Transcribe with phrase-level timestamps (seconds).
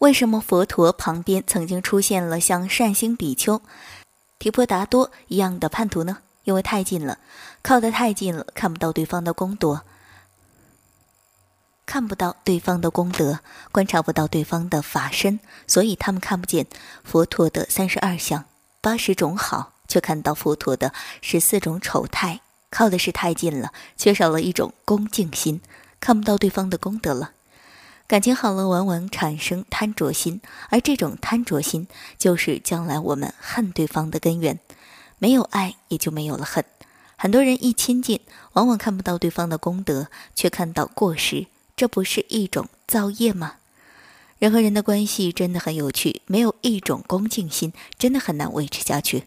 [0.00, 3.60] 为什么佛陀旁边曾经出现了像善星比丘、
[4.38, 6.18] 提婆达多一样的叛徒呢？
[6.44, 7.18] 因为太近了，
[7.60, 9.82] 靠得太近了，看不到对方的功德，
[11.84, 13.40] 看不到对方的功德，
[13.72, 16.66] 观察不到对方的法身，所以他们看不见
[17.04, 18.46] 佛陀的三十二相、
[18.80, 22.40] 八十种好，却看到佛陀的十四种丑态。
[22.70, 25.60] 靠的是太近了，缺少了一种恭敬心，
[26.00, 27.32] 看不到对方的功德了。
[28.10, 31.86] 感情好了，往往产生贪着心，而这种贪着心
[32.18, 34.58] 就是将来我们恨对方的根源。
[35.20, 36.64] 没有爱，也就没有了恨。
[37.14, 38.18] 很多人一亲近，
[38.54, 41.46] 往往看不到对方的功德，却看到过失，
[41.76, 43.58] 这不是一种造业吗？
[44.40, 49.26] 人和人的关系真的很有趣，没有一种恭敬心，真的很难维持下去。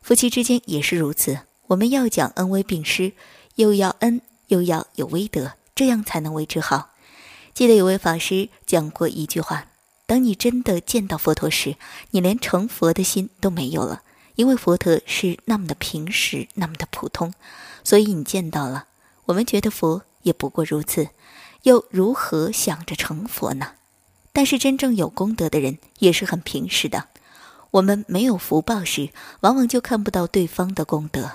[0.00, 3.12] 夫妻之间也是如此，我们要讲恩威并施，
[3.56, 6.88] 又要恩，又要有威德，这样才能维持好。
[7.54, 9.68] 记得有位法师讲过一句话：
[10.06, 11.76] 当你真的见到佛陀时，
[12.10, 14.02] 你连成佛的心都没有了，
[14.34, 17.32] 因为佛陀是那么的平实，那么的普通，
[17.84, 18.86] 所以你见到了。
[19.26, 21.10] 我们觉得佛也不过如此，
[21.62, 23.74] 又如何想着成佛呢？
[24.32, 27.06] 但是真正有功德的人也是很平实的。
[27.70, 29.10] 我们没有福报时，
[29.42, 31.30] 往往就看不到对方的功德。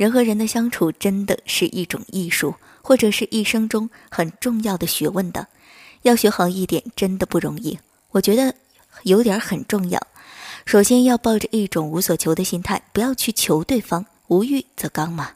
[0.00, 5.48] 人和人的相处真的是一种艺术，或者是一生中很重要的学问的。
[6.04, 7.78] 要学好一点，真的不容易。
[8.12, 8.54] 我觉得
[9.02, 10.00] 有点很重要。
[10.64, 15.32] 首先要抱着一种无所求的心态，不要去求对方，无欲则刚嘛。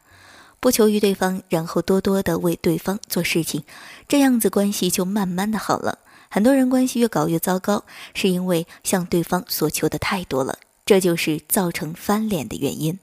[0.60, 3.64] 不求于对方，然后多多的为对方做事情，
[4.08, 5.98] 这样子关系就慢慢的好了。
[6.30, 12.98] 很多人关系越搞越糟糕，是因为向对方所求的太多了，这就是造成翻脸的原因。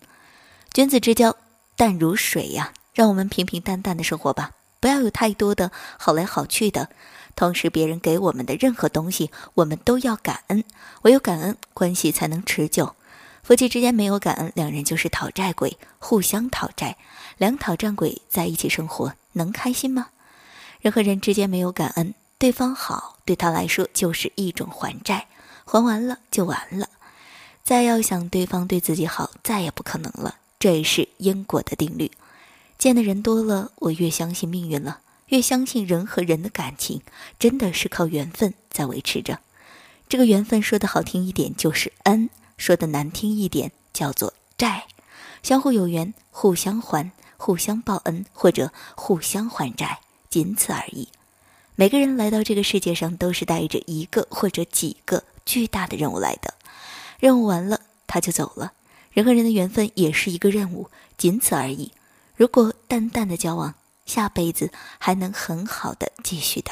[0.74, 1.38] 君子之交。
[1.82, 6.90] 淡如水呀，让我们平平淡淡的生活吧，不要有太多的好来好去的。
[7.36, 10.64] 同时，别人给我们的任何东西，我们都要感恩，
[11.02, 12.96] 唯有感恩，关系才能持久。
[13.42, 16.98] 夫妻之间没有感恩，两人就是讨债鬼，互相讨债，
[17.40, 20.10] 两讨债鬼在一起生活，能开心吗？
[20.82, 25.26] 人和人之间没有感恩，对方好，对他来说就是一种还债，
[25.66, 26.88] 还完了就完了，
[27.64, 30.36] 再要想对方对自己好，再也不可能了。
[30.62, 32.12] 这也是因果的定律，
[32.78, 35.00] 见的人多了，我越相信命运了，
[35.30, 37.02] 越相信人和人的感情
[37.40, 39.40] 真的是靠缘分在维持着。
[40.08, 44.86] 这个缘分说的好听一点就是恩，说的难听一点叫做债。
[45.42, 51.08] 相互有缘，互相还，互相报恩或者互相还债，仅此而已。
[51.74, 56.54] 每个人来到这个世界上都是带着一个或者几个巨大的任务来的，
[57.20, 58.74] 任务完了他就走了。
[59.12, 61.92] 人和人的缘分也是一个任务，仅此而已。
[62.36, 66.72] 如果淡淡的交往，下辈子还能很好的继续的。